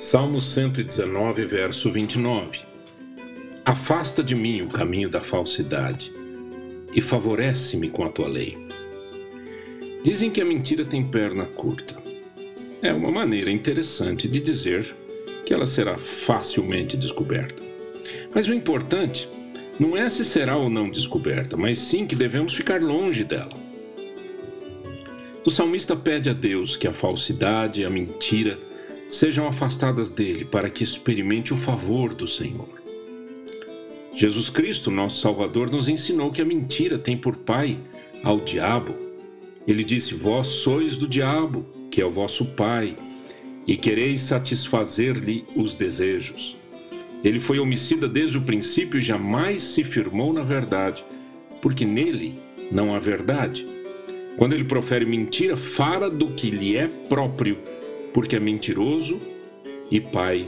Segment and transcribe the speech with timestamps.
[0.00, 2.60] Salmo 119, verso 29.
[3.66, 6.10] Afasta de mim o caminho da falsidade
[6.94, 8.56] e favorece-me com a tua lei.
[10.02, 11.96] Dizem que a mentira tem perna curta.
[12.80, 14.96] É uma maneira interessante de dizer
[15.44, 17.62] que ela será facilmente descoberta.
[18.34, 19.28] Mas o importante
[19.78, 23.52] não é se será ou não descoberta, mas sim que devemos ficar longe dela.
[25.44, 28.69] O salmista pede a Deus que a falsidade a mentira
[29.10, 32.80] sejam afastadas dele para que experimente o favor do Senhor.
[34.16, 37.78] Jesus Cristo, nosso Salvador, nos ensinou que a mentira tem por pai
[38.22, 38.94] ao diabo.
[39.66, 42.94] Ele disse: Vós sois do diabo, que é o vosso pai,
[43.66, 46.56] e quereis satisfazer-lhe os desejos.
[47.24, 51.04] Ele foi homicida desde o princípio e jamais se firmou na verdade,
[51.60, 52.34] porque nele
[52.70, 53.66] não há verdade.
[54.36, 57.58] Quando ele profere mentira, fala do que lhe é próprio
[58.12, 59.20] porque é mentiroso
[59.90, 60.46] e pai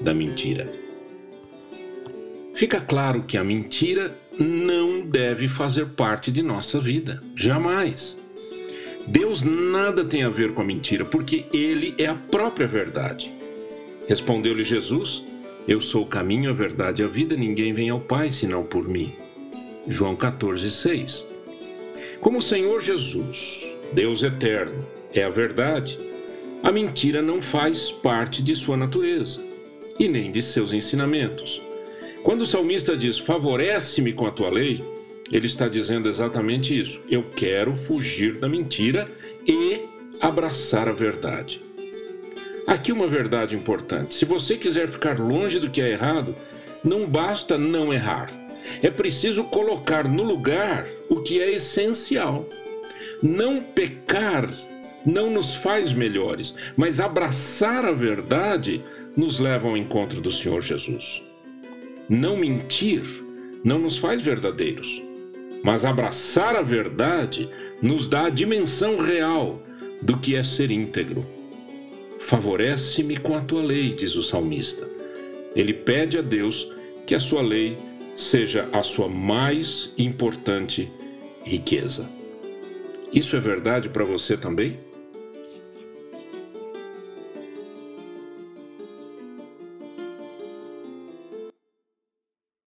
[0.00, 0.64] da mentira.
[2.54, 8.16] Fica claro que a mentira não deve fazer parte de nossa vida, jamais.
[9.06, 13.30] Deus nada tem a ver com a mentira, porque Ele é a própria verdade.
[14.08, 15.22] Respondeu-lhe Jesus:
[15.68, 18.88] Eu sou o caminho, a verdade e a vida, ninguém vem ao Pai senão por
[18.88, 19.12] mim.
[19.86, 21.26] João 14, 6.
[22.20, 25.98] Como o Senhor Jesus, Deus eterno, é a verdade,
[26.66, 29.38] a mentira não faz parte de sua natureza
[30.00, 31.62] e nem de seus ensinamentos.
[32.24, 34.78] Quando o salmista diz: Favorece-me com a tua lei,
[35.32, 37.00] ele está dizendo exatamente isso.
[37.08, 39.06] Eu quero fugir da mentira
[39.46, 39.78] e
[40.20, 41.60] abraçar a verdade.
[42.66, 46.34] Aqui uma verdade importante: se você quiser ficar longe do que é errado,
[46.82, 48.28] não basta não errar.
[48.82, 52.44] É preciso colocar no lugar o que é essencial.
[53.22, 54.50] Não pecar
[55.06, 58.82] não nos faz melhores, mas abraçar a verdade
[59.16, 61.22] nos leva ao encontro do Senhor Jesus.
[62.08, 63.02] Não mentir
[63.64, 65.02] não nos faz verdadeiros,
[65.62, 67.48] mas abraçar a verdade
[67.80, 69.62] nos dá a dimensão real
[70.02, 71.24] do que é ser íntegro.
[72.20, 74.88] Favorece-me com a tua lei, diz o salmista.
[75.54, 76.70] Ele pede a Deus
[77.06, 77.76] que a sua lei
[78.16, 80.90] seja a sua mais importante
[81.44, 82.08] riqueza.
[83.12, 84.76] Isso é verdade para você também?